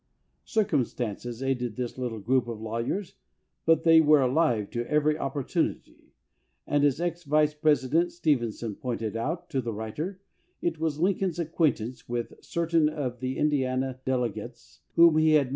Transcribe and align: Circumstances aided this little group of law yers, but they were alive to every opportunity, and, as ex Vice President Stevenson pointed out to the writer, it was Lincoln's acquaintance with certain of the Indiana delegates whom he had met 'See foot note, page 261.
Circumstances 0.45 1.43
aided 1.43 1.75
this 1.75 1.95
little 1.95 2.17
group 2.19 2.47
of 2.47 2.59
law 2.59 2.79
yers, 2.81 3.13
but 3.67 3.83
they 3.83 4.01
were 4.01 4.19
alive 4.23 4.71
to 4.71 4.89
every 4.89 5.15
opportunity, 5.15 6.15
and, 6.65 6.83
as 6.83 6.99
ex 6.99 7.23
Vice 7.23 7.53
President 7.53 8.11
Stevenson 8.11 8.73
pointed 8.73 9.15
out 9.15 9.47
to 9.51 9.61
the 9.61 9.71
writer, 9.71 10.19
it 10.59 10.79
was 10.79 10.99
Lincoln's 10.99 11.37
acquaintance 11.37 12.09
with 12.09 12.33
certain 12.43 12.89
of 12.89 13.19
the 13.19 13.37
Indiana 13.37 13.99
delegates 14.03 14.79
whom 14.95 15.17
he 15.19 15.33
had 15.33 15.35
met 15.35 15.35
'See 15.35 15.35
foot 15.35 15.37
note, 15.37 15.37
page 15.37 15.43
261. 15.43 15.49